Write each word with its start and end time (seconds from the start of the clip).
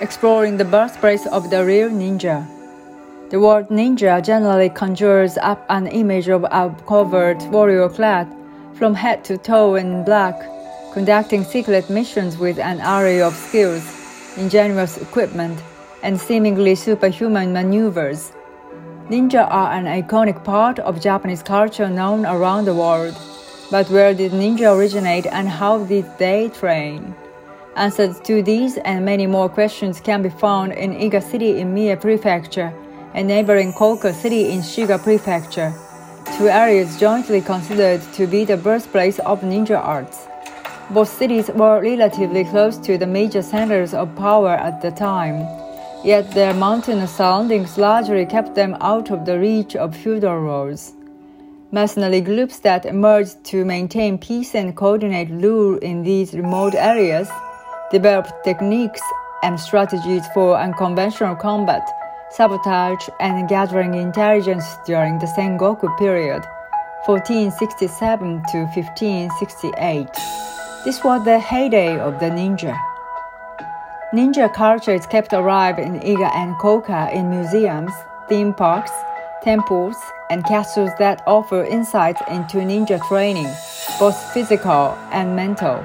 exploring 0.00 0.56
the 0.56 0.64
birthplace 0.64 1.26
of 1.26 1.50
the 1.50 1.64
real 1.64 1.88
ninja. 1.88 2.46
The 3.30 3.40
word 3.40 3.68
ninja 3.68 4.22
generally 4.22 4.68
conjures 4.68 5.38
up 5.38 5.64
an 5.68 5.86
image 5.86 6.28
of 6.28 6.44
a 6.44 6.74
covert 6.86 7.42
warrior 7.44 7.88
clad 7.88 8.28
from 8.74 8.94
head 8.94 9.24
to 9.24 9.38
toe 9.38 9.74
in 9.76 10.04
black, 10.04 10.34
conducting 10.92 11.44
secret 11.44 11.88
missions 11.88 12.36
with 12.36 12.58
an 12.58 12.80
array 12.80 13.22
of 13.22 13.34
skills, 13.34 13.84
ingenious 14.36 14.98
equipment, 14.98 15.58
and 16.02 16.20
seemingly 16.20 16.74
superhuman 16.74 17.52
maneuvers. 17.52 18.32
Ninja 19.08 19.46
are 19.50 19.72
an 19.72 19.86
iconic 19.86 20.44
part 20.44 20.78
of 20.80 21.00
Japanese 21.00 21.42
culture 21.42 21.88
known 21.88 22.26
around 22.26 22.66
the 22.66 22.74
world. 22.74 23.16
But 23.70 23.88
where 23.88 24.14
did 24.14 24.32
ninja 24.32 24.76
originate 24.76 25.26
and 25.26 25.48
how 25.48 25.84
did 25.84 26.06
they 26.18 26.48
train? 26.50 27.14
Answers 27.76 28.20
to 28.20 28.42
these 28.42 28.78
and 28.78 29.04
many 29.04 29.26
more 29.26 29.50
questions 29.50 30.00
can 30.00 30.22
be 30.22 30.30
found 30.30 30.72
in 30.72 30.94
Iga 30.94 31.22
City 31.22 31.60
in 31.60 31.74
Mie 31.74 31.94
Prefecture 31.94 32.72
and 33.12 33.28
neighboring 33.28 33.74
Koka 33.74 34.14
City 34.14 34.50
in 34.50 34.60
Shiga 34.60 34.98
Prefecture, 34.98 35.74
two 36.38 36.48
areas 36.48 36.98
jointly 36.98 37.42
considered 37.42 38.00
to 38.14 38.26
be 38.26 38.46
the 38.46 38.56
birthplace 38.56 39.18
of 39.18 39.42
ninja 39.42 39.78
arts. 39.78 40.26
Both 40.88 41.10
cities 41.18 41.50
were 41.50 41.82
relatively 41.82 42.44
close 42.44 42.78
to 42.78 42.96
the 42.96 43.06
major 43.06 43.42
centers 43.42 43.92
of 43.92 44.16
power 44.16 44.52
at 44.52 44.80
the 44.80 44.90
time, 44.90 45.46
yet 46.02 46.30
their 46.30 46.54
mountainous 46.54 47.14
surroundings 47.14 47.76
largely 47.76 48.24
kept 48.24 48.54
them 48.54 48.74
out 48.80 49.10
of 49.10 49.26
the 49.26 49.38
reach 49.38 49.76
of 49.76 49.94
feudal 49.94 50.38
rulers. 50.38 50.94
Mercenary 51.72 52.22
groups 52.22 52.58
that 52.60 52.86
emerged 52.86 53.44
to 53.44 53.66
maintain 53.66 54.16
peace 54.16 54.54
and 54.54 54.74
coordinate 54.74 55.28
rule 55.28 55.76
in 55.78 56.04
these 56.04 56.32
remote 56.32 56.74
areas 56.74 57.28
developed 57.90 58.32
techniques 58.44 59.00
and 59.42 59.58
strategies 59.58 60.26
for 60.34 60.56
unconventional 60.56 61.36
combat, 61.36 61.82
sabotage, 62.30 63.08
and 63.20 63.48
gathering 63.48 63.94
intelligence 63.94 64.64
during 64.84 65.18
the 65.18 65.26
Sengoku 65.26 65.96
period, 65.98 66.42
1467 67.06 68.42
to 68.50 68.58
1568. 68.74 70.08
This 70.84 71.02
was 71.04 71.24
the 71.24 71.38
heyday 71.38 71.98
of 71.98 72.18
the 72.20 72.26
ninja. 72.26 72.76
Ninja 74.12 74.52
culture 74.52 74.94
is 74.94 75.06
kept 75.06 75.32
alive 75.32 75.78
in 75.78 76.00
Iga 76.00 76.34
and 76.34 76.54
Koka 76.56 77.12
in 77.12 77.30
museums, 77.30 77.92
theme 78.28 78.54
parks, 78.54 78.92
temples, 79.42 79.96
and 80.30 80.44
castles 80.44 80.90
that 80.98 81.22
offer 81.26 81.64
insights 81.64 82.20
into 82.28 82.58
ninja 82.58 83.00
training, 83.08 83.52
both 83.98 84.16
physical 84.32 84.96
and 85.12 85.36
mental. 85.36 85.84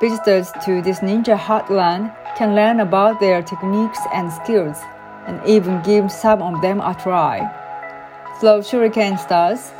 Visitors 0.00 0.50
to 0.64 0.80
this 0.80 1.00
ninja 1.00 1.36
heartland 1.36 2.10
can 2.34 2.54
learn 2.54 2.80
about 2.80 3.20
their 3.20 3.42
techniques 3.42 3.98
and 4.14 4.32
skills, 4.32 4.78
and 5.26 5.38
even 5.46 5.82
give 5.82 6.10
some 6.10 6.40
of 6.40 6.62
them 6.62 6.80
a 6.80 6.94
try. 6.94 7.36
Throw 8.40 8.60
shuriken 8.60 9.18
stars, 9.18 9.72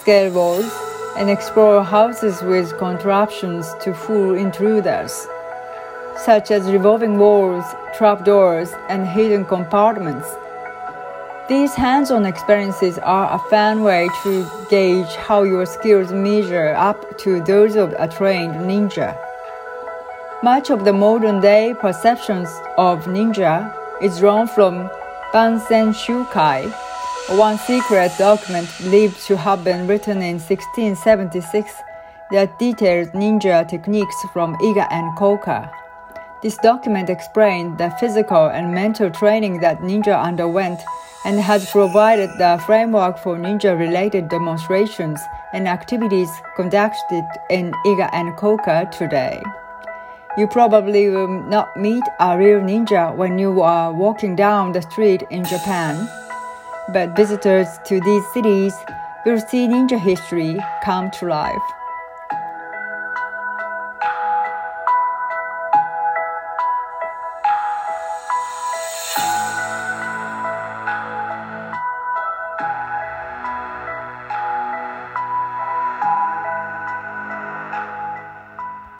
scale 0.00 0.32
walls, 0.32 0.72
and 1.18 1.28
explore 1.28 1.84
houses 1.84 2.40
with 2.40 2.78
contraptions 2.78 3.74
to 3.82 3.92
fool 3.92 4.34
intruders, 4.34 5.26
such 6.24 6.50
as 6.50 6.72
revolving 6.72 7.18
walls, 7.18 7.66
trapdoors, 7.98 8.72
and 8.88 9.06
hidden 9.06 9.44
compartments. 9.44 10.26
These 11.50 11.74
hands 11.74 12.10
on 12.10 12.24
experiences 12.24 12.96
are 13.00 13.30
a 13.30 13.38
fun 13.50 13.82
way 13.82 14.08
to 14.22 14.50
gauge 14.70 15.14
how 15.16 15.42
your 15.42 15.66
skills 15.66 16.12
measure 16.12 16.72
up 16.78 17.18
to 17.18 17.42
those 17.44 17.76
of 17.76 17.94
a 17.98 18.08
trained 18.08 18.54
ninja. 18.54 19.25
Much 20.42 20.68
of 20.68 20.84
the 20.84 20.92
modern 20.92 21.40
day 21.40 21.74
perceptions 21.80 22.46
of 22.76 23.06
ninja 23.06 23.72
is 24.02 24.18
drawn 24.18 24.46
from 24.46 24.90
Bansen 25.32 25.94
Shukai, 25.94 26.70
one 27.38 27.56
secret 27.56 28.12
document 28.18 28.68
believed 28.82 29.18
to 29.26 29.34
have 29.38 29.64
been 29.64 29.86
written 29.86 30.18
in 30.18 30.38
1676 30.38 31.72
that 32.32 32.58
details 32.58 33.08
ninja 33.08 33.66
techniques 33.66 34.14
from 34.34 34.54
Iga 34.56 34.86
and 34.90 35.16
Koka. 35.16 35.70
This 36.42 36.58
document 36.58 37.08
explained 37.08 37.78
the 37.78 37.88
physical 37.98 38.48
and 38.48 38.74
mental 38.74 39.10
training 39.10 39.60
that 39.60 39.80
ninja 39.80 40.22
underwent 40.22 40.80
and 41.24 41.40
has 41.40 41.70
provided 41.70 42.28
the 42.36 42.62
framework 42.66 43.18
for 43.18 43.38
ninja 43.38 43.76
related 43.76 44.28
demonstrations 44.28 45.18
and 45.54 45.66
activities 45.66 46.28
conducted 46.56 47.24
in 47.48 47.72
Iga 47.86 48.10
and 48.12 48.36
Koka 48.36 48.90
today. 48.90 49.42
You 50.38 50.46
probably 50.46 51.08
will 51.08 51.28
not 51.28 51.74
meet 51.78 52.04
a 52.20 52.36
real 52.36 52.60
ninja 52.60 53.16
when 53.16 53.38
you 53.38 53.62
are 53.62 53.90
walking 53.90 54.36
down 54.36 54.72
the 54.72 54.82
street 54.82 55.22
in 55.30 55.46
Japan, 55.46 56.06
but 56.92 57.16
visitors 57.16 57.68
to 57.86 58.00
these 58.02 58.22
cities 58.34 58.74
will 59.24 59.40
see 59.40 59.66
ninja 59.66 59.98
history 59.98 60.60
come 60.84 61.10
to 61.12 61.26
life. 61.26 61.66